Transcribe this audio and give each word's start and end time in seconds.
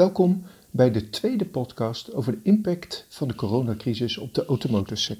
Welkom 0.00 0.44
bij 0.70 0.90
de 0.90 1.10
tweede 1.10 1.46
podcast 1.46 2.14
over 2.14 2.32
de 2.32 2.40
impact 2.42 3.06
van 3.08 3.28
de 3.28 3.34
coronacrisis 3.34 4.18
op 4.18 4.34
de 4.34 4.44
automotive 4.44 5.16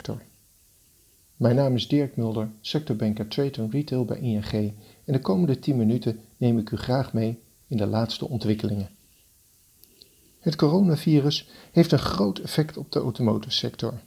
Mijn 1.37 1.57
naam 1.57 1.75
is 1.75 1.89
Dirk 1.89 2.17
Mulder, 2.17 2.51
sectorbanker 2.61 3.29
Trade 3.29 3.63
and 3.63 3.73
Retail 3.73 4.05
bij 4.05 4.19
ING 4.19 4.53
en 5.05 5.13
de 5.13 5.21
komende 5.21 5.59
10 5.59 5.77
minuten 5.77 6.21
neem 6.37 6.59
ik 6.59 6.71
u 6.71 6.77
graag 6.77 7.13
mee 7.13 7.39
in 7.67 7.77
de 7.77 7.87
laatste 7.87 8.29
ontwikkelingen. 8.29 8.91
Het 10.39 10.57
coronavirus 10.57 11.49
heeft 11.73 11.93
een 11.93 11.99
groot 11.99 12.39
effect 12.39 12.77
op 12.77 12.93
de 12.93 13.01
automotive 13.01 13.53
sector. 13.53 14.01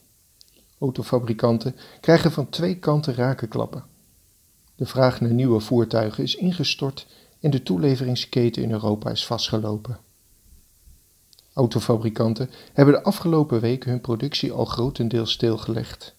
Autofabrikanten 0.79 1.75
krijgen 2.01 2.31
van 2.31 2.49
twee 2.49 2.79
kanten 2.79 3.15
rakenklappen. 3.15 3.83
De 4.75 4.85
vraag 4.85 5.21
naar 5.21 5.33
nieuwe 5.33 5.59
voertuigen 5.59 6.23
is 6.23 6.35
ingestort 6.35 7.07
en 7.39 7.51
de 7.51 7.63
toeleveringsketen 7.63 8.63
in 8.63 8.71
Europa 8.71 9.09
is 9.09 9.25
vastgelopen. 9.25 10.11
Autofabrikanten 11.53 12.49
hebben 12.73 12.93
de 12.93 13.03
afgelopen 13.03 13.59
weken 13.59 13.89
hun 13.89 14.01
productie 14.01 14.51
al 14.51 14.65
grotendeels 14.65 15.31
stilgelegd. 15.31 16.15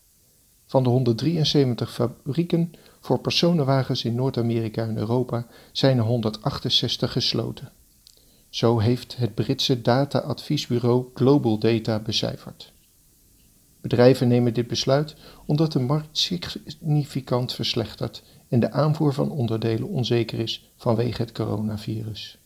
Van 0.67 0.83
de 0.83 0.89
173 0.89 1.93
fabrieken 1.93 2.73
voor 3.01 3.19
personenwagens 3.19 4.05
in 4.05 4.15
Noord-Amerika 4.15 4.83
en 4.83 4.97
Europa 4.97 5.47
zijn 5.73 5.99
er 5.99 6.05
168 6.05 7.13
gesloten. 7.13 7.73
Zo 8.49 8.79
heeft 8.79 9.17
het 9.17 9.35
Britse 9.35 9.83
data-adviesbureau 9.83 11.07
Global 11.15 11.59
Data 11.59 11.99
becijferd. 11.99 12.73
Bedrijven 13.81 14.29
nemen 14.29 14.55
dit 14.55 14.67
besluit 14.67 15.17
omdat 15.47 15.73
de 15.73 15.81
markt 15.81 16.19
significant 16.19 17.53
verslechtert 17.53 18.23
en 18.49 18.61
de 18.61 18.71
aanvoer 18.71 19.15
van 19.15 19.31
onderdelen 19.31 19.89
onzeker 19.89 20.39
is 20.39 20.73
vanwege 20.77 21.23
het 21.23 21.33
coronavirus. 21.33 22.39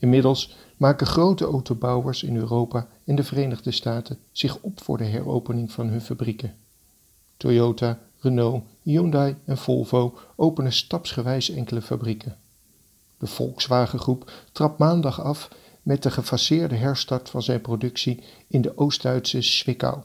Inmiddels 0.00 0.56
maken 0.76 1.06
grote 1.06 1.44
autobouwers 1.44 2.22
in 2.22 2.36
Europa 2.36 2.88
en 3.04 3.14
de 3.14 3.24
Verenigde 3.24 3.70
Staten 3.70 4.18
zich 4.32 4.58
op 4.60 4.82
voor 4.82 4.98
de 4.98 5.04
heropening 5.04 5.72
van 5.72 5.88
hun 5.88 6.00
fabrieken. 6.00 6.54
Toyota, 7.36 7.98
Renault, 8.18 8.64
Hyundai 8.82 9.36
en 9.44 9.58
Volvo 9.58 10.18
openen 10.36 10.72
stapsgewijs 10.72 11.50
enkele 11.50 11.82
fabrieken. 11.82 12.36
De 13.18 13.26
Volkswagen-groep 13.26 14.32
trapt 14.52 14.78
maandag 14.78 15.22
af 15.22 15.48
met 15.82 16.02
de 16.02 16.10
gefaseerde 16.10 16.76
herstart 16.76 17.30
van 17.30 17.42
zijn 17.42 17.60
productie 17.60 18.22
in 18.46 18.60
de 18.60 18.78
Oost-Duitse 18.78 19.42
Zwickau. 19.42 19.98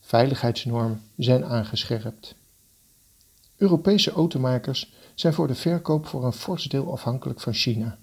Veiligheidsnormen 0.00 1.02
zijn 1.16 1.44
aangescherpt. 1.44 2.34
Europese 3.56 4.10
automakers 4.10 4.92
zijn 5.14 5.32
voor 5.32 5.46
de 5.46 5.54
verkoop 5.54 6.06
voor 6.06 6.24
een 6.24 6.32
fors 6.32 6.64
deel 6.64 6.92
afhankelijk 6.92 7.40
van 7.40 7.52
China. 7.52 7.98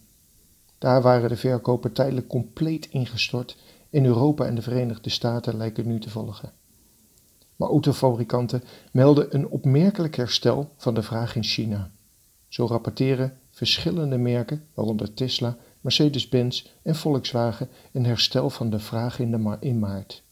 Daar 0.84 1.02
waren 1.02 1.30
de 1.30 1.38
verkopen 1.38 1.92
tijdelijk 1.92 2.28
compleet 2.28 2.86
ingestort 2.90 3.58
en 3.90 4.06
Europa 4.06 4.46
en 4.46 4.56
de 4.56 4.62
Verenigde 4.62 5.10
Staten 5.10 5.58
lijken 5.58 5.88
nu 5.88 6.00
te 6.00 6.10
volgen. 6.10 6.52
Maar 7.56 7.70
autofabrikanten 7.70 8.64
melden 8.92 9.36
een 9.36 9.48
opmerkelijk 9.48 10.16
herstel 10.16 10.74
van 10.78 10.94
de 10.94 11.02
vraag 11.02 11.36
in 11.36 11.44
China. 11.44 11.92
Zo 12.48 12.66
rapporteren 12.66 13.38
verschillende 13.50 14.18
merken, 14.18 14.68
waaronder 14.74 15.14
Tesla, 15.14 15.58
Mercedes-Benz 15.82 16.66
en 16.82 16.96
Volkswagen, 16.96 17.70
een 17.92 18.06
herstel 18.06 18.50
van 18.50 18.70
de 18.70 18.80
vraag 18.80 19.20
in, 19.20 19.32
de 19.32 19.58
in 19.60 19.80
maart. 19.80 20.24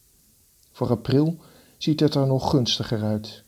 Voor 0.72 0.90
april 0.90 1.36
ziet 1.78 2.00
het 2.00 2.14
er 2.14 2.26
nog 2.26 2.50
gunstiger 2.50 3.02
uit. 3.02 3.42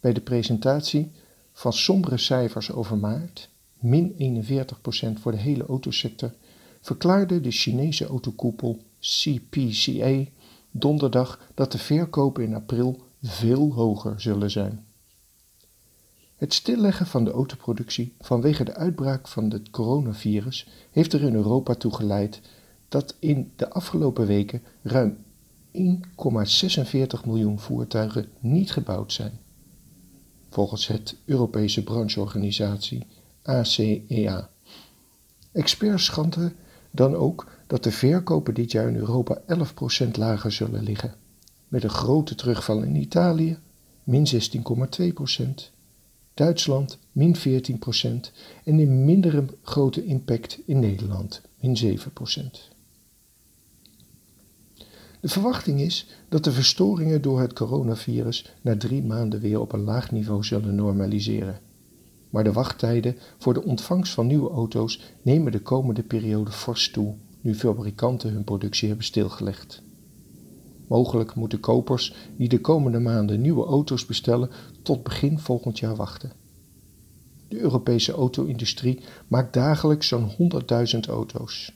Bij 0.00 0.12
de 0.12 0.20
presentatie 0.20 1.12
van 1.52 1.72
sombere 1.72 2.18
cijfers 2.18 2.72
over 2.72 2.98
maart, 2.98 3.48
min 3.80 4.38
41% 5.18 5.20
voor 5.20 5.32
de 5.32 5.38
hele 5.38 5.66
autosector, 5.66 6.32
verklaarde 6.80 7.40
de 7.40 7.50
Chinese 7.50 8.06
autokoepel 8.06 8.82
CPCA 9.00 10.24
donderdag 10.70 11.40
dat 11.54 11.72
de 11.72 11.78
verkopen 11.78 12.44
in 12.44 12.54
april 12.54 13.00
veel 13.22 13.72
hoger 13.72 14.20
zullen 14.20 14.50
zijn. 14.50 14.84
Het 16.36 16.54
stilleggen 16.54 17.06
van 17.06 17.24
de 17.24 17.30
autoproductie 17.30 18.14
vanwege 18.20 18.64
de 18.64 18.74
uitbraak 18.74 19.28
van 19.28 19.50
het 19.50 19.70
coronavirus 19.70 20.68
heeft 20.90 21.12
er 21.12 21.22
in 21.22 21.34
Europa 21.34 21.74
toe 21.74 21.94
geleid 21.94 22.40
dat 22.88 23.16
in 23.18 23.52
de 23.56 23.70
afgelopen 23.70 24.26
weken 24.26 24.62
ruim 24.82 25.16
1,46 25.72 27.24
miljoen 27.24 27.58
voertuigen 27.58 28.28
niet 28.38 28.72
gebouwd 28.72 29.12
zijn. 29.12 29.38
Volgens 30.50 30.86
het 30.86 31.16
Europese 31.24 31.84
brancheorganisatie 31.84 33.06
ACEA. 33.46 34.38
E 34.38 34.44
Experts 35.52 36.04
schatten 36.04 36.52
dan 36.90 37.14
ook 37.14 37.46
dat 37.66 37.84
de 37.84 37.92
verkopen 37.92 38.54
dit 38.54 38.72
jaar 38.72 38.88
in 38.88 38.96
Europa 38.96 39.42
11% 40.06 40.10
lager 40.12 40.52
zullen 40.52 40.82
liggen, 40.82 41.14
met 41.68 41.84
een 41.84 41.90
grote 41.90 42.34
terugval 42.34 42.82
in 42.82 42.96
Italië, 42.96 43.58
min 44.04 44.26
16,2%, 44.34 45.74
Duitsland, 46.34 46.98
min 47.12 47.36
14% 47.36 47.40
en 48.64 48.78
een 48.78 49.04
mindere 49.04 49.44
grote 49.62 50.04
impact 50.04 50.58
in 50.66 50.78
Nederland, 50.78 51.42
min 51.60 51.98
7%. 51.98 52.74
De 55.20 55.28
verwachting 55.28 55.80
is 55.80 56.06
dat 56.28 56.44
de 56.44 56.52
verstoringen 56.52 57.22
door 57.22 57.40
het 57.40 57.52
coronavirus 57.52 58.54
na 58.60 58.76
drie 58.76 59.02
maanden 59.02 59.40
weer 59.40 59.60
op 59.60 59.72
een 59.72 59.84
laag 59.84 60.10
niveau 60.10 60.44
zullen 60.44 60.74
normaliseren. 60.74 61.60
Maar 62.36 62.44
de 62.44 62.52
wachttijden 62.52 63.16
voor 63.38 63.54
de 63.54 63.64
ontvangst 63.64 64.12
van 64.12 64.26
nieuwe 64.26 64.50
auto's 64.50 65.00
nemen 65.22 65.52
de 65.52 65.60
komende 65.60 66.02
periode 66.02 66.50
fors 66.50 66.90
toe, 66.90 67.14
nu 67.40 67.54
fabrikanten 67.54 68.32
hun 68.32 68.44
productie 68.44 68.88
hebben 68.88 69.06
stilgelegd. 69.06 69.82
Mogelijk 70.86 71.34
moeten 71.34 71.60
kopers 71.60 72.14
die 72.36 72.48
de 72.48 72.60
komende 72.60 72.98
maanden 72.98 73.40
nieuwe 73.40 73.66
auto's 73.66 74.06
bestellen 74.06 74.50
tot 74.82 75.02
begin 75.02 75.38
volgend 75.38 75.78
jaar 75.78 75.96
wachten. 75.96 76.32
De 77.48 77.58
Europese 77.58 78.12
auto-industrie 78.12 79.00
maakt 79.28 79.52
dagelijks 79.52 80.08
zo'n 80.08 80.30
100.000 80.30 81.00
auto's. 81.08 81.72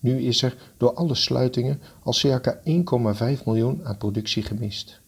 Nu 0.00 0.20
is 0.20 0.42
er 0.42 0.72
door 0.76 0.94
alle 0.94 1.14
sluitingen 1.14 1.80
al 2.02 2.12
circa 2.12 2.60
1,5 2.64 3.44
miljoen 3.44 3.84
aan 3.84 3.96
productie 3.96 4.42
gemist. 4.42 5.00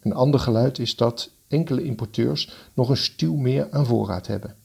Een 0.00 0.12
ander 0.12 0.40
geluid 0.40 0.78
is 0.78 0.96
dat 0.96 1.38
enkele 1.50 1.84
importeurs 1.84 2.70
nog 2.74 2.88
een 2.88 2.96
stuw 2.96 3.34
meer 3.34 3.68
aan 3.70 3.86
voorraad 3.86 4.26
hebben. 4.26 4.56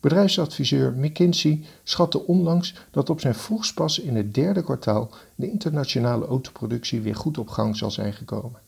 Bedrijfsadviseur 0.00 0.92
McKinsey 0.92 1.64
schatte 1.82 2.26
onlangs 2.26 2.74
dat 2.90 3.10
op 3.10 3.20
zijn 3.20 3.34
vroegst 3.34 3.74
pas 3.74 3.98
in 3.98 4.16
het 4.16 4.34
derde 4.34 4.62
kwartaal 4.62 5.10
de 5.34 5.50
internationale 5.50 6.26
autoproductie 6.26 7.00
weer 7.00 7.16
goed 7.16 7.38
op 7.38 7.48
gang 7.48 7.76
zal 7.76 7.90
zijn 7.90 8.12
gekomen. 8.12 8.60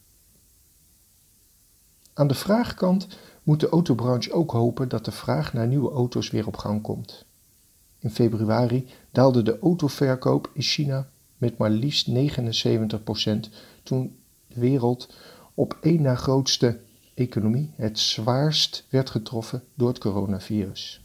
Aan 2.14 2.28
de 2.28 2.34
vraagkant 2.34 3.06
moet 3.42 3.60
de 3.60 3.68
autobranche 3.68 4.32
ook 4.32 4.50
hopen 4.50 4.88
dat 4.88 5.04
de 5.04 5.12
vraag 5.12 5.52
naar 5.52 5.66
nieuwe 5.66 5.90
auto's 5.90 6.30
weer 6.30 6.46
op 6.46 6.56
gang 6.56 6.82
komt. 6.82 7.24
In 7.98 8.10
februari 8.10 8.86
daalde 9.10 9.42
de 9.42 9.58
autoverkoop 9.58 10.50
in 10.52 10.62
China 10.62 11.08
met 11.36 11.58
maar 11.58 11.70
liefst 11.70 12.08
79% 12.10 12.12
toen 13.82 14.16
de 14.46 14.60
wereld 14.60 15.14
op 15.58 15.78
één 15.80 16.02
na 16.02 16.14
grootste 16.14 16.80
economie 17.14 17.72
het 17.76 17.98
zwaarst 17.98 18.86
werd 18.88 19.10
getroffen 19.10 19.64
door 19.74 19.88
het 19.88 19.98
coronavirus. 19.98 21.00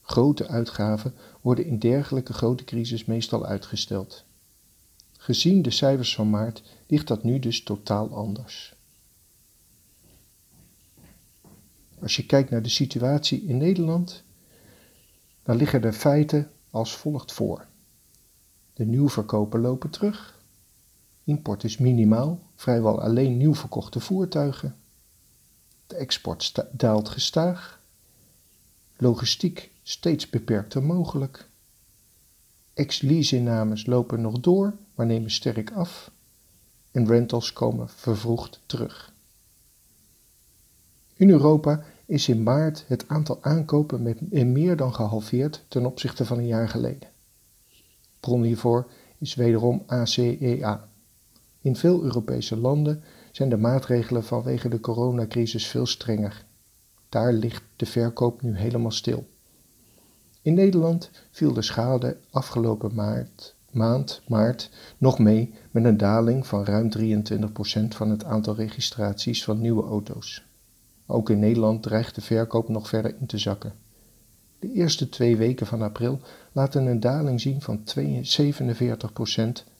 Grote 0.00 0.48
uitgaven 0.48 1.14
worden 1.40 1.64
in 1.66 1.78
dergelijke 1.78 2.32
grote 2.32 2.64
crisis 2.64 3.04
meestal 3.04 3.46
uitgesteld. 3.46 4.24
Gezien 5.12 5.62
de 5.62 5.70
cijfers 5.70 6.14
van 6.14 6.30
maart 6.30 6.62
ligt 6.86 7.08
dat 7.08 7.22
nu 7.22 7.38
dus 7.38 7.62
totaal 7.62 8.14
anders. 8.14 8.74
Als 12.00 12.16
je 12.16 12.26
kijkt 12.26 12.50
naar 12.50 12.62
de 12.62 12.68
situatie 12.68 13.42
in 13.42 13.56
Nederland, 13.56 14.22
dan 15.42 15.56
liggen 15.56 15.82
de 15.82 15.92
feiten 15.92 16.50
als 16.70 16.96
volgt 16.96 17.32
voor. 17.32 17.66
De 18.72 18.84
nieuwverkopen 18.84 19.60
lopen 19.60 19.90
terug. 19.90 20.41
Import 21.24 21.64
is 21.64 21.78
minimaal, 21.78 22.40
vrijwel 22.54 23.00
alleen 23.00 23.36
nieuw 23.36 23.54
verkochte 23.54 24.00
voertuigen. 24.00 24.76
De 25.86 25.96
export 25.96 26.64
daalt 26.70 27.08
gestaag. 27.08 27.80
Logistiek 28.96 29.70
steeds 29.82 30.30
beperkter 30.30 30.82
mogelijk. 30.82 31.48
Ex-leasinnames 32.74 33.86
lopen 33.86 34.20
nog 34.20 34.40
door, 34.40 34.74
maar 34.94 35.06
nemen 35.06 35.30
sterk 35.30 35.70
af. 35.70 36.10
En 36.90 37.06
rentals 37.06 37.52
komen 37.52 37.88
vervroegd 37.88 38.60
terug. 38.66 39.12
In 41.14 41.30
Europa 41.30 41.84
is 42.06 42.28
in 42.28 42.42
maart 42.42 42.84
het 42.88 43.08
aantal 43.08 43.38
aankopen 43.42 44.02
met 44.02 44.30
meer 44.30 44.76
dan 44.76 44.94
gehalveerd 44.94 45.64
ten 45.68 45.86
opzichte 45.86 46.24
van 46.24 46.38
een 46.38 46.46
jaar 46.46 46.68
geleden. 46.68 47.08
Bron 48.20 48.42
hiervoor 48.42 48.90
is 49.18 49.34
wederom 49.34 49.82
ACEA. 49.86 50.88
In 51.62 51.76
veel 51.76 52.02
Europese 52.02 52.56
landen 52.56 53.02
zijn 53.32 53.48
de 53.48 53.56
maatregelen 53.56 54.24
vanwege 54.24 54.68
de 54.68 54.80
coronacrisis 54.80 55.66
veel 55.66 55.86
strenger. 55.86 56.44
Daar 57.08 57.32
ligt 57.32 57.62
de 57.76 57.86
verkoop 57.86 58.42
nu 58.42 58.56
helemaal 58.56 58.90
stil. 58.90 59.26
In 60.42 60.54
Nederland 60.54 61.10
viel 61.30 61.52
de 61.52 61.62
schade 61.62 62.16
afgelopen 62.30 62.94
maart, 62.94 63.54
maand 63.70 64.22
maart 64.28 64.70
nog 64.98 65.18
mee 65.18 65.54
met 65.70 65.84
een 65.84 65.96
daling 65.96 66.46
van 66.46 66.64
ruim 66.64 66.90
23% 66.98 67.88
van 67.88 68.10
het 68.10 68.24
aantal 68.24 68.54
registraties 68.54 69.44
van 69.44 69.60
nieuwe 69.60 69.82
auto's. 69.82 70.46
Ook 71.06 71.30
in 71.30 71.38
Nederland 71.38 71.82
dreigt 71.82 72.14
de 72.14 72.20
verkoop 72.20 72.68
nog 72.68 72.88
verder 72.88 73.14
in 73.20 73.26
te 73.26 73.38
zakken. 73.38 73.72
De 74.58 74.72
eerste 74.72 75.08
twee 75.08 75.36
weken 75.36 75.66
van 75.66 75.82
april 75.82 76.20
laten 76.52 76.86
een 76.86 77.00
daling 77.00 77.40
zien 77.40 77.60
van 77.60 77.82
47% 77.84 77.88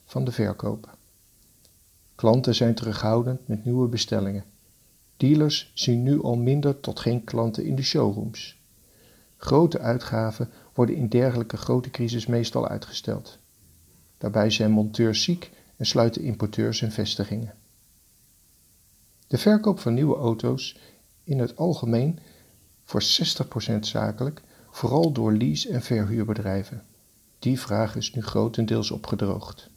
van 0.05 0.25
de 0.25 0.33
verkopen. 0.33 0.91
Klanten 2.15 2.55
zijn 2.55 2.75
terughoudend 2.75 3.49
met 3.49 3.65
nieuwe 3.65 3.89
bestellingen. 3.89 4.45
Dealers 5.17 5.71
zien 5.75 6.03
nu 6.03 6.23
al 6.23 6.37
minder 6.37 6.81
tot 6.81 7.01
geen 7.01 7.25
klanten 7.25 7.65
in 7.65 7.77
de 7.77 7.83
showrooms. 7.83 8.61
Grote 9.37 9.79
uitgaven 9.79 10.51
worden 10.75 10.97
in 10.97 11.09
dergelijke 11.09 11.57
grote 11.57 11.91
crisis 11.91 12.27
meestal 12.27 12.69
uitgesteld. 12.69 13.39
Daarbij 14.19 14.51
zijn 14.51 14.71
monteurs 14.71 15.23
ziek 15.23 15.51
en 15.77 15.87
sluiten 15.87 16.23
importeurs 16.23 16.81
hun 16.81 16.93
vestigingen. 16.93 17.55
De 19.27 19.39
verkoop 19.39 19.79
van 19.79 19.95
nieuwe 19.95 20.17
auto's 20.17 20.77
in 21.25 21.39
het 21.39 21.57
algemeen 21.57 22.19
voor 22.85 23.03
60% 23.03 23.79
zakelijk, 23.81 24.43
vooral 24.71 25.13
door 25.13 25.33
lease- 25.33 25.71
en 25.71 25.83
verhuurbedrijven. 25.83 26.83
Die 27.39 27.61
vraag 27.61 27.97
is 27.97 28.13
nu 28.15 28.23
grotendeels 28.23 28.91
opgedroogd. 28.91 29.71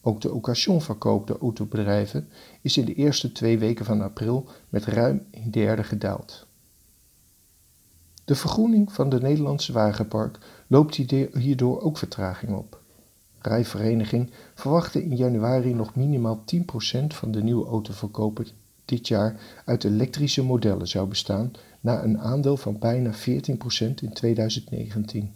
Ook 0.00 0.20
de 0.20 0.32
occasionverkoop 0.32 1.26
door 1.26 1.38
autobedrijven 1.38 2.28
is 2.60 2.76
in 2.76 2.84
de 2.84 2.94
eerste 2.94 3.32
twee 3.32 3.58
weken 3.58 3.84
van 3.84 4.00
april 4.00 4.48
met 4.68 4.84
ruim 4.84 5.26
een 5.30 5.50
derde 5.50 5.84
gedaald. 5.84 6.46
De 8.24 8.34
vergroening 8.34 8.92
van 8.92 9.08
de 9.08 9.20
Nederlandse 9.20 9.72
wagenpark 9.72 10.38
loopt 10.66 10.94
hierdoor 11.34 11.80
ook 11.80 11.98
vertraging 11.98 12.56
op. 12.56 12.80
Rijvereniging 13.38 14.30
verwachtte 14.54 15.04
in 15.04 15.16
januari 15.16 15.74
nog 15.74 15.94
minimaal 15.94 16.44
10% 16.54 17.06
van 17.06 17.30
de 17.30 17.42
nieuwe 17.42 17.66
autoverkopen 17.66 18.46
dit 18.84 19.08
jaar 19.08 19.40
uit 19.64 19.84
elektrische 19.84 20.44
modellen 20.44 20.88
zou 20.88 21.08
bestaan, 21.08 21.52
na 21.80 22.02
een 22.02 22.20
aandeel 22.20 22.56
van 22.56 22.78
bijna 22.78 23.12
14% 23.14 23.16
in 23.94 24.12
2019. 24.12 25.32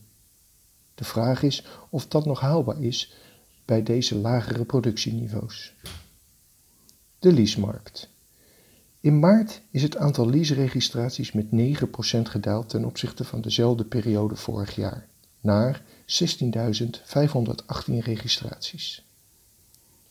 De 0.95 1.05
vraag 1.05 1.43
is 1.43 1.67
of 1.91 2.07
dat 2.07 2.25
nog 2.25 2.41
haalbaar 2.41 2.83
is 2.83 3.15
bij 3.65 3.83
deze 3.83 4.17
lagere 4.17 4.65
productieniveaus. 4.65 5.75
De 7.19 7.33
leasemarkt. 7.33 8.09
In 9.01 9.19
maart 9.19 9.61
is 9.71 9.83
het 9.83 9.97
aantal 9.97 10.31
leaseregistraties 10.31 11.33
met 11.33 11.47
9% 11.47 11.49
gedaald 12.23 12.69
ten 12.69 12.85
opzichte 12.85 13.25
van 13.25 13.41
dezelfde 13.41 13.85
periode 13.85 14.37
vorig 14.37 14.75
jaar, 14.75 15.07
naar 15.41 15.83
16.518 16.07 17.99
registraties. 17.99 19.05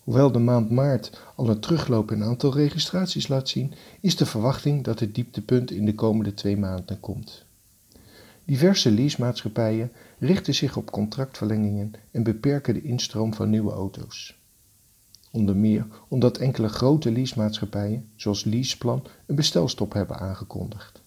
Hoewel 0.03 0.31
de 0.31 0.39
maand 0.39 0.69
maart 0.69 1.19
al 1.35 1.49
een 1.49 1.59
terugloop 1.59 2.11
in 2.11 2.23
aantal 2.23 2.53
registraties 2.53 3.27
laat 3.27 3.49
zien, 3.49 3.73
is 4.01 4.15
de 4.15 4.25
verwachting 4.25 4.83
dat 4.83 4.99
het 4.99 5.15
dieptepunt 5.15 5.71
in 5.71 5.85
de 5.85 5.95
komende 5.95 6.33
twee 6.33 6.57
maanden 6.57 6.99
komt. 6.99 7.45
Diverse 8.45 8.91
leasemaatschappijen 8.91 9.91
richten 10.19 10.53
zich 10.53 10.77
op 10.77 10.91
contractverlengingen 10.91 11.91
en 12.11 12.23
beperken 12.23 12.73
de 12.73 12.81
instroom 12.81 13.33
van 13.33 13.49
nieuwe 13.49 13.71
auto's. 13.71 14.41
Onder 15.31 15.55
meer 15.55 15.87
omdat 16.07 16.37
enkele 16.37 16.69
grote 16.69 17.11
leasemaatschappijen, 17.11 18.09
zoals 18.15 18.43
Leaseplan, 18.43 19.05
een 19.25 19.35
bestelstop 19.35 19.93
hebben 19.93 20.19
aangekondigd. 20.19 21.01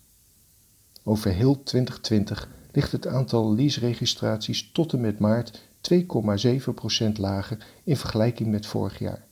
Over 1.03 1.31
heel 1.31 1.63
2020 1.63 2.49
ligt 2.73 2.93
het 2.93 3.07
aantal 3.07 3.55
leaseregistraties 3.55 4.71
tot 4.73 4.93
en 4.93 5.01
met 5.01 5.19
maart 5.19 5.63
2,7% 5.93 7.13
lager 7.17 7.67
in 7.85 7.97
vergelijking 7.97 8.51
met 8.51 8.67
vorig 8.67 8.99
jaar. 8.99 9.25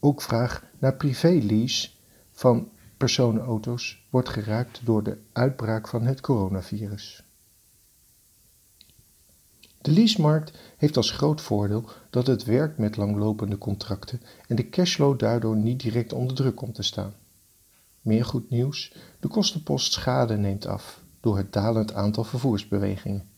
Ook 0.00 0.22
vraag 0.22 0.64
naar 0.78 0.94
privé-lease 0.94 1.88
van 2.30 2.68
personenauto's 3.04 4.06
wordt 4.10 4.28
geraakt 4.28 4.80
door 4.84 5.02
de 5.02 5.18
uitbraak 5.32 5.88
van 5.88 6.02
het 6.02 6.20
coronavirus. 6.20 7.24
De 9.80 9.90
leasemarkt 9.90 10.58
heeft 10.76 10.96
als 10.96 11.10
groot 11.10 11.40
voordeel 11.40 11.84
dat 12.10 12.26
het 12.26 12.44
werkt 12.44 12.78
met 12.78 12.96
langlopende 12.96 13.58
contracten 13.58 14.20
en 14.48 14.56
de 14.56 14.68
cashflow 14.68 15.18
daardoor 15.18 15.56
niet 15.56 15.80
direct 15.80 16.12
onder 16.12 16.36
druk 16.36 16.56
komt 16.56 16.74
te 16.74 16.82
staan. 16.82 17.14
Meer 18.00 18.24
goed 18.24 18.50
nieuws: 18.50 18.94
de 19.20 19.28
kostenpost 19.28 19.92
schade 19.92 20.36
neemt 20.36 20.66
af 20.66 21.02
door 21.20 21.36
het 21.36 21.52
dalend 21.52 21.92
aantal 21.92 22.24
vervoersbewegingen. 22.24 23.28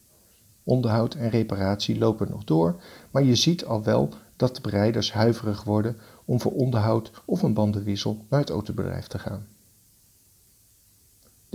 Onderhoud 0.62 1.14
en 1.14 1.30
reparatie 1.30 1.98
lopen 1.98 2.30
nog 2.30 2.44
door, 2.44 2.82
maar 3.10 3.22
je 3.22 3.34
ziet 3.34 3.64
al 3.64 3.82
wel 3.82 4.12
dat 4.36 4.54
de 4.54 4.60
bereiders 4.60 5.12
huiverig 5.12 5.64
worden 5.64 5.96
om 6.24 6.40
voor 6.40 6.52
onderhoud 6.52 7.10
of 7.24 7.42
een 7.42 7.54
bandenwissel 7.54 8.24
naar 8.28 8.40
het 8.40 8.50
autobedrijf 8.50 9.06
te 9.06 9.18
gaan. 9.18 9.46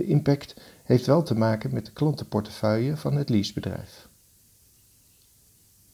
De 0.02 0.08
impact 0.08 0.54
heeft 0.82 1.06
wel 1.06 1.22
te 1.22 1.34
maken 1.34 1.74
met 1.74 1.86
de 1.86 1.92
klantenportefeuille 1.92 2.96
van 2.96 3.16
het 3.16 3.28
leasebedrijf. 3.28 4.08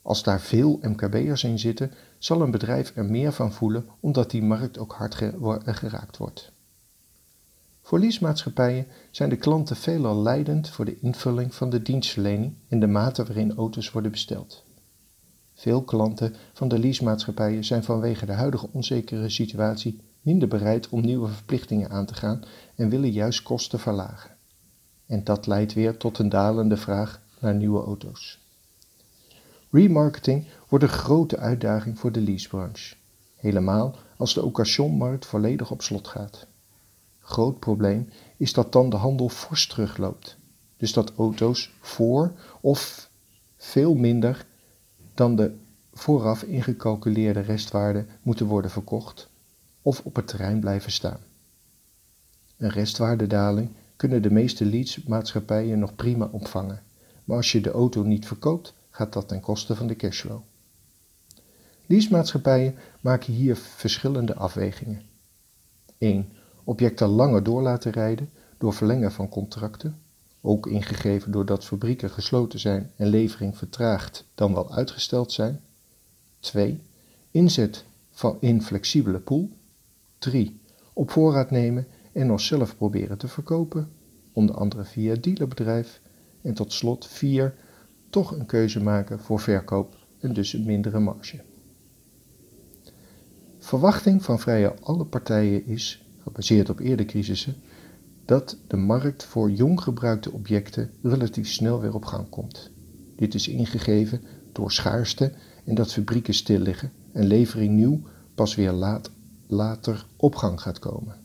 Als 0.03 0.23
daar 0.23 0.41
veel 0.41 0.79
MKB'ers 0.83 1.45
in 1.45 1.59
zitten, 1.59 1.93
zal 2.19 2.41
een 2.41 2.51
bedrijf 2.51 2.93
er 2.97 3.05
meer 3.05 3.33
van 3.33 3.53
voelen 3.53 3.87
omdat 4.01 4.31
die 4.31 4.43
markt 4.43 4.79
ook 4.79 4.93
hard 4.93 5.15
geraakt 5.65 6.17
wordt. 6.17 6.53
Voor 7.83 7.99
leasemaatschappijen 7.99 8.87
zijn 9.11 9.29
de 9.29 9.37
klanten 9.37 9.77
veelal 9.77 10.23
leidend 10.23 10.69
voor 10.69 10.85
de 10.85 11.01
invulling 11.01 11.55
van 11.55 11.71
de 11.71 11.83
dienstverlening 11.83 12.55
en 12.69 12.81
de 12.81 12.87
mate 12.87 13.25
waarin 13.25 13.55
auto's 13.55 13.91
worden 13.91 14.11
besteld. 14.11 14.65
Veel 15.59 15.83
klanten 15.83 16.35
van 16.53 16.69
de 16.69 16.79
leasemaatschappijen 16.79 17.65
zijn 17.65 17.85
vanwege 17.85 18.27
de 18.27 18.33
huidige 18.33 18.69
onzekere 18.73 19.29
situatie 19.29 20.01
minder 20.21 20.49
bereid 20.49 20.89
om 20.89 21.01
nieuwe 21.01 21.29
verplichtingen 21.29 21.91
aan 21.91 22.07
te 22.07 22.15
gaan 22.15 22.43
en 22.75 22.89
willen 22.89 23.11
juist 23.11 23.43
kosten 23.43 23.79
verlagen. 23.79 24.31
En 25.07 25.25
dat 25.25 25.47
leidt 25.47 25.73
weer 25.73 25.97
tot 25.97 26.19
een 26.19 26.29
dalende 26.29 26.77
vraag 26.77 27.21
naar 27.41 27.55
nieuwe 27.55 27.85
auto's. 27.85 28.39
Remarketing 29.71 30.47
wordt 30.69 30.85
een 30.85 30.91
grote 30.91 31.37
uitdaging 31.37 31.99
voor 31.99 32.13
de 32.13 32.21
leasebranche, 32.21 32.95
helemaal 33.37 33.97
als 34.17 34.35
de 34.35 34.45
occasionmarkt 34.45 35.27
volledig 35.27 35.71
op 35.71 35.83
slot 35.83 36.09
gaat. 36.09 36.47
Groot 37.19 37.59
probleem 37.59 38.09
is 38.37 38.53
dat 38.53 38.73
dan 38.73 38.91
de 38.91 38.97
handel 38.97 39.29
fors 39.29 39.67
terugloopt, 39.67 40.37
dus 40.77 40.93
dat 40.93 41.13
auto's 41.17 41.73
voor 41.81 42.33
of 42.61 43.11
veel 43.57 43.95
minder 43.95 44.47
dan 45.19 45.37
de 45.37 45.55
vooraf 45.93 46.43
ingecalculeerde 46.43 47.41
restwaarde 47.41 48.05
moeten 48.23 48.47
worden 48.47 48.71
verkocht 48.71 49.29
of 49.83 50.01
op 50.05 50.17
het 50.17 50.27
terrein 50.27 50.61
blijven 50.61 50.93
staan. 50.93 51.19
Een 52.57 52.71
restwaardedaling 52.71 53.71
kunnen 53.97 54.23
de 54.23 54.31
meeste 54.31 54.65
leadsmaatschappijen 54.65 55.79
nog 55.79 55.95
prima 55.95 56.29
opvangen, 56.33 56.83
maar 57.25 57.37
als 57.37 57.53
je 57.53 57.61
de 57.61 57.71
auto 57.71 58.03
niet 58.03 58.27
verkoopt, 58.27 58.75
gaat 58.91 59.13
dat 59.13 59.29
ten 59.29 59.41
koste 59.41 59.77
van 59.77 59.87
de 59.87 59.97
cashflow. 59.97 60.41
Leasemaatschappijen 61.87 62.75
maken 63.01 63.33
hier 63.33 63.57
verschillende 63.57 64.35
afwegingen. 64.35 65.03
1. 65.99 66.33
Objecten 66.65 67.09
langer 67.09 67.43
door 67.43 67.63
laten 67.63 67.93
rijden 67.93 68.31
door 68.59 68.73
verlengen 68.73 69.13
van 69.13 69.29
contracten, 69.29 69.99
ook 70.41 70.67
ingegeven 70.67 71.33
doordat 71.33 71.65
fabrieken 71.65 72.11
gesloten 72.11 72.59
zijn 72.59 72.93
en 72.97 73.07
levering 73.07 73.57
vertraagd 73.57 74.25
dan 74.35 74.55
wel 74.55 74.73
uitgesteld 74.73 75.33
zijn. 75.33 75.61
2. 76.39 76.81
Inzet 77.31 77.85
van 78.11 78.37
in 78.41 78.63
flexibele 78.63 79.19
pool. 79.19 79.51
3. 80.19 80.61
Op 80.93 81.11
voorraad 81.11 81.51
nemen 81.51 81.87
en 82.13 82.27
nog 82.27 82.41
zelf 82.41 82.77
proberen 82.77 83.19
te 83.19 83.29
verkopen, 83.29 83.93
onder 84.33 84.55
andere 84.55 84.85
via 84.85 85.15
dealerbedrijf. 85.15 86.01
En 86.43 86.55
tot 86.55 86.73
slot 86.73 87.07
4 87.07 87.55
toch 88.11 88.31
een 88.31 88.47
keuze 88.47 88.83
maken 88.83 89.21
voor 89.21 89.41
verkoop 89.41 89.97
en 90.19 90.33
dus 90.33 90.53
een 90.53 90.65
mindere 90.65 90.99
marge. 90.99 91.41
Verwachting 93.59 94.25
van 94.25 94.39
vrijwel 94.39 94.75
alle 94.81 95.05
partijen 95.05 95.67
is, 95.67 96.07
gebaseerd 96.23 96.71
op 96.71 96.81
eerdere 96.81 97.09
crisissen, 97.09 97.55
dat 98.29 98.57
de 98.67 98.77
markt 98.77 99.25
voor 99.25 99.51
jong 99.51 99.81
gebruikte 99.81 100.33
objecten 100.33 100.91
relatief 101.03 101.49
snel 101.49 101.81
weer 101.81 101.95
op 101.95 102.05
gang 102.05 102.29
komt. 102.29 102.71
Dit 103.17 103.35
is 103.35 103.49
ingegeven 103.49 104.23
door 104.53 104.73
schaarste 104.73 105.33
en 105.65 105.75
dat 105.75 105.93
fabrieken 105.93 106.35
stil 106.35 106.59
liggen 106.59 106.93
en 107.13 107.27
levering 107.27 107.75
nieuw 107.75 108.01
pas 108.35 108.55
weer 108.55 108.73
laat, 108.73 109.11
later 109.47 110.07
op 110.17 110.35
gang 110.35 110.61
gaat 110.61 110.79
komen. 110.79 111.17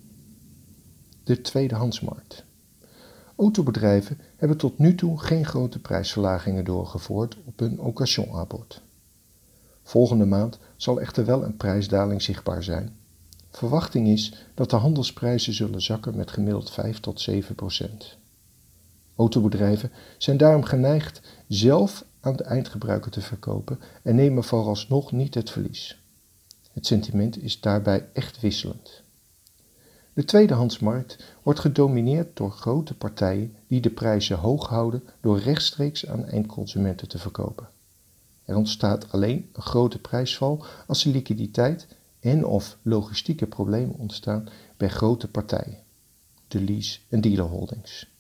De 1.24 1.42
tweedehandsmarkt. 1.42 2.46
Autobedrijven 3.36 4.18
hebben 4.36 4.58
tot 4.58 4.78
nu 4.78 4.96
toe 4.96 5.20
geen 5.20 5.46
grote 5.46 5.80
prijsverlagingen 5.80 6.66
doorgevoerd 6.66 7.38
op 7.46 7.60
hun 7.60 7.80
occasionaanbod. 7.80 8.82
Volgende 9.84 10.26
maand 10.26 10.60
zal 10.76 11.02
echter 11.02 11.26
wel 11.26 11.44
een 11.44 11.58
prijsdaling 11.58 12.22
zichtbaar 12.22 12.64
zijn. 12.64 12.96
Verwachting 13.54 14.08
is 14.08 14.34
dat 14.54 14.70
de 14.70 14.76
handelsprijzen 14.76 15.54
zullen 15.54 15.82
zakken 15.82 16.16
met 16.16 16.32
gemiddeld 16.32 16.72
5 16.72 17.00
tot 17.00 17.22
7 17.22 17.56
procent. 17.56 18.18
Autobedrijven 19.16 19.92
zijn 20.18 20.38
daarom 20.38 20.64
geneigd 20.64 21.22
zelf 21.48 22.06
aan 22.20 22.36
de 22.36 22.44
eindgebruiker 22.44 23.12
te 23.12 23.22
verkopen 23.22 23.80
en 24.04 24.16
nemen 24.16 24.44
vooralsnog 24.44 25.12
niet 25.12 25.34
het 25.34 25.50
verlies. 25.50 26.02
Het 26.72 26.86
sentiment 26.86 27.44
is 27.44 27.60
daarbij 27.60 28.10
echt 28.14 28.40
wisselend. 28.40 29.02
De 30.14 30.26
tweedehandsmarkt 30.26 31.24
wordt 31.44 31.60
gedomineerd 31.60 32.38
door 32.38 32.52
grote 32.52 32.94
partijen 32.94 33.56
die 33.68 33.82
de 33.82 33.90
prijzen 33.90 34.38
hoog 34.38 34.68
houden 34.68 35.04
door 35.22 35.40
rechtstreeks 35.40 36.08
aan 36.08 36.26
eindconsumenten 36.26 37.08
te 37.08 37.18
verkopen. 37.18 37.70
Er 38.46 38.56
ontstaat 38.56 39.12
alleen 39.12 39.50
een 39.54 39.62
grote 39.62 40.00
prijsval 40.00 40.66
als 40.88 41.06
er 41.06 41.12
liquiditeit 41.12 41.88
en 42.24 42.46
of 42.46 42.78
logistieke 42.82 43.48
problemen 43.48 43.96
ontstaan 43.96 44.48
bij 44.78 44.90
grote 44.90 45.28
partijen, 45.28 45.78
de 46.48 46.62
lease- 46.62 47.00
en 47.10 47.22
dealerholdings. 47.22 48.12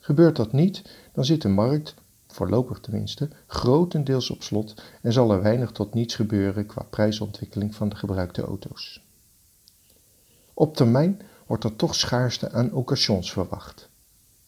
Gebeurt 0.00 0.36
dat 0.36 0.52
niet, 0.52 0.82
dan 1.12 1.24
zit 1.24 1.42
de 1.42 1.48
markt, 1.48 1.94
voorlopig 2.26 2.80
tenminste, 2.80 3.28
grotendeels 3.46 4.30
op 4.30 4.42
slot 4.42 4.82
en 5.02 5.12
zal 5.12 5.32
er 5.32 5.42
weinig 5.42 5.72
tot 5.72 5.94
niets 5.94 6.14
gebeuren 6.14 6.66
qua 6.66 6.82
prijsontwikkeling 6.82 7.74
van 7.74 7.88
de 7.88 7.96
gebruikte 7.96 8.42
auto's. 8.42 9.04
Op 10.54 10.76
termijn 10.76 11.20
wordt 11.46 11.64
er 11.64 11.76
toch 11.76 11.94
schaarste 11.94 12.50
aan 12.50 12.72
occasions 12.72 13.32
verwacht. 13.32 13.88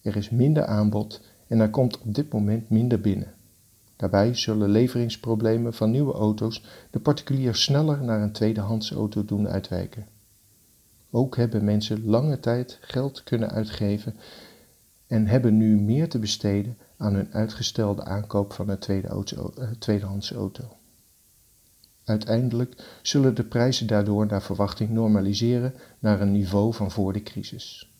Er 0.00 0.16
is 0.16 0.30
minder 0.30 0.66
aanbod 0.66 1.20
en 1.46 1.60
er 1.60 1.70
komt 1.70 1.98
op 1.98 2.14
dit 2.14 2.32
moment 2.32 2.70
minder 2.70 3.00
binnen. 3.00 3.34
Daarbij 4.02 4.34
zullen 4.34 4.68
leveringsproblemen 4.68 5.74
van 5.74 5.90
nieuwe 5.90 6.12
auto's 6.12 6.62
de 6.90 7.00
particulier 7.00 7.54
sneller 7.54 8.02
naar 8.02 8.22
een 8.22 8.32
tweedehands 8.32 8.92
auto 8.92 9.24
doen 9.24 9.48
uitwijken. 9.48 10.06
Ook 11.10 11.36
hebben 11.36 11.64
mensen 11.64 12.04
lange 12.04 12.40
tijd 12.40 12.78
geld 12.80 13.24
kunnen 13.24 13.50
uitgeven 13.50 14.16
en 15.06 15.26
hebben 15.26 15.56
nu 15.56 15.80
meer 15.80 16.08
te 16.08 16.18
besteden 16.18 16.78
aan 16.96 17.14
hun 17.14 17.32
uitgestelde 17.32 18.04
aankoop 18.04 18.52
van 18.52 18.68
een 18.68 18.80
eh, 18.80 19.70
tweedehands 19.78 20.32
auto. 20.32 20.76
Uiteindelijk 22.04 22.98
zullen 23.02 23.34
de 23.34 23.44
prijzen 23.44 23.86
daardoor 23.86 24.26
naar 24.26 24.42
verwachting 24.42 24.90
normaliseren 24.90 25.74
naar 25.98 26.20
een 26.20 26.32
niveau 26.32 26.74
van 26.74 26.90
voor 26.90 27.12
de 27.12 27.22
crisis. 27.22 27.92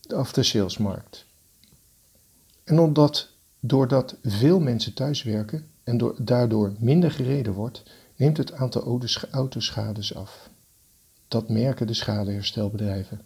De 0.00 0.14
aftersalesmarkt. 0.14 1.26
En 2.64 2.78
omdat 2.78 3.34
doordat 3.66 4.16
veel 4.22 4.60
mensen 4.60 4.94
thuiswerken 4.94 5.66
en 5.84 6.14
daardoor 6.18 6.72
minder 6.78 7.10
gereden 7.10 7.52
wordt, 7.52 7.82
neemt 8.16 8.36
het 8.36 8.52
aantal 8.52 9.00
autoschades 9.30 10.14
af. 10.14 10.50
Dat 11.28 11.48
merken 11.48 11.86
de 11.86 11.94
schadeherstelbedrijven. 11.94 13.20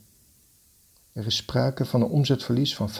Er 1.12 1.26
is 1.26 1.36
sprake 1.36 1.84
van 1.84 2.02
een 2.02 2.08
omzetverlies 2.08 2.76
van 2.76 2.90
50%. 2.90 2.92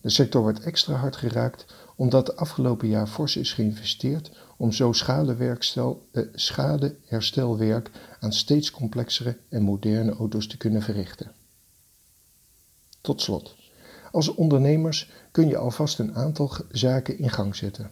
De 0.00 0.10
sector 0.10 0.42
wordt 0.42 0.60
extra 0.60 0.94
hard 0.94 1.16
geraakt 1.16 1.66
omdat 1.96 2.26
de 2.26 2.36
afgelopen 2.36 2.88
jaar 2.88 3.06
fors 3.06 3.36
is 3.36 3.52
geïnvesteerd 3.52 4.30
om 4.56 4.72
zo 4.72 4.90
eh, 4.90 6.22
schadeherstelwerk 6.34 7.90
aan 8.20 8.32
steeds 8.32 8.70
complexere 8.70 9.38
en 9.48 9.62
moderne 9.62 10.12
auto's 10.12 10.46
te 10.46 10.56
kunnen 10.56 10.82
verrichten. 10.82 11.32
Tot 13.00 13.20
slot, 13.20 13.56
als 14.10 14.34
ondernemers 14.34 15.10
kun 15.30 15.48
je 15.48 15.56
alvast 15.56 15.98
een 15.98 16.14
aantal 16.14 16.50
zaken 16.70 17.18
in 17.18 17.30
gang 17.30 17.56
zetten. 17.56 17.90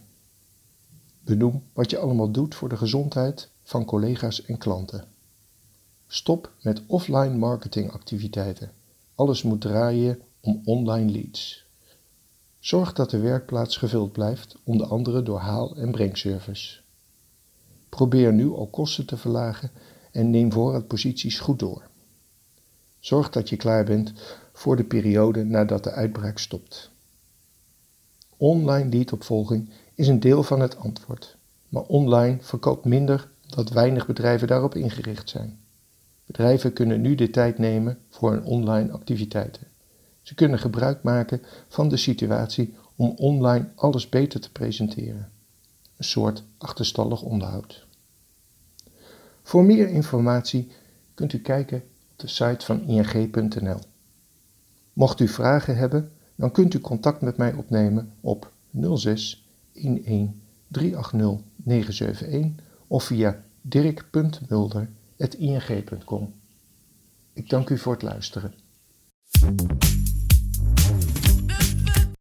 Benoem 1.21 1.63
wat 1.73 1.89
je 1.89 1.97
allemaal 1.97 2.31
doet 2.31 2.55
voor 2.55 2.69
de 2.69 2.77
gezondheid 2.77 3.49
van 3.63 3.85
collega's 3.85 4.45
en 4.45 4.57
klanten. 4.57 5.03
Stop 6.07 6.51
met 6.61 6.81
offline 6.85 7.37
marketingactiviteiten. 7.37 8.71
Alles 9.15 9.43
moet 9.43 9.61
draaien 9.61 10.21
om 10.39 10.61
online 10.65 11.11
leads. 11.11 11.65
Zorg 12.59 12.93
dat 12.93 13.09
de 13.09 13.19
werkplaats 13.19 13.77
gevuld 13.77 14.11
blijft, 14.11 14.55
onder 14.63 14.87
andere 14.87 15.23
door 15.23 15.39
haal- 15.39 15.75
en 15.75 15.91
brengservice. 15.91 16.79
Probeer 17.89 18.33
nu 18.33 18.51
al 18.51 18.67
kosten 18.67 19.05
te 19.05 19.17
verlagen 19.17 19.71
en 20.11 20.29
neem 20.29 20.51
voorraadposities 20.51 21.39
goed 21.39 21.59
door. 21.59 21.87
Zorg 22.99 23.29
dat 23.29 23.49
je 23.49 23.55
klaar 23.55 23.83
bent 23.83 24.13
voor 24.59 24.75
de 24.75 24.83
periode 24.83 25.43
nadat 25.43 25.83
de 25.83 25.91
uitbraak 25.91 26.37
stopt. 26.37 26.91
Online 28.37 28.89
leadopvolging 28.89 29.69
is 29.95 30.07
een 30.07 30.19
deel 30.19 30.43
van 30.43 30.59
het 30.59 30.77
antwoord, 30.77 31.37
maar 31.69 31.81
online 31.81 32.37
verkoopt 32.41 32.85
minder 32.85 33.29
dat 33.47 33.69
weinig 33.69 34.05
bedrijven 34.05 34.47
daarop 34.47 34.75
ingericht 34.75 35.29
zijn. 35.29 35.59
Bedrijven 36.25 36.73
kunnen 36.73 37.01
nu 37.01 37.15
de 37.15 37.29
tijd 37.29 37.57
nemen 37.57 37.97
voor 38.09 38.31
hun 38.31 38.43
online 38.43 38.91
activiteiten. 38.91 39.67
Ze 40.21 40.35
kunnen 40.35 40.59
gebruik 40.59 41.03
maken 41.03 41.41
van 41.67 41.89
de 41.89 41.97
situatie 41.97 42.75
om 42.95 43.13
online 43.15 43.69
alles 43.75 44.09
beter 44.09 44.39
te 44.39 44.51
presenteren. 44.51 45.31
Een 45.97 46.03
soort 46.03 46.43
achterstallig 46.57 47.21
onderhoud. 47.21 47.85
Voor 49.43 49.63
meer 49.63 49.87
informatie 49.89 50.71
kunt 51.13 51.33
u 51.33 51.39
kijken 51.39 51.83
op 52.11 52.19
de 52.19 52.27
site 52.27 52.65
van 52.65 52.81
ing.nl. 52.87 53.79
Mocht 54.99 55.19
u 55.19 55.27
vragen 55.27 55.77
hebben, 55.77 56.11
dan 56.35 56.51
kunt 56.51 56.73
u 56.73 56.79
contact 56.79 57.21
met 57.21 57.37
mij 57.37 57.53
opnemen 57.53 58.13
op 58.21 58.51
06 58.95 59.49
11 59.73 59.93
380 60.67 61.45
971 61.55 62.51
of 62.87 63.03
via 63.03 63.43
dirk.mulder.ing.com. 63.61 66.33
Ik 67.33 67.49
dank 67.49 67.69
u 67.69 67.77
voor 67.77 67.93
het 67.93 68.01
luisteren. 68.01 68.53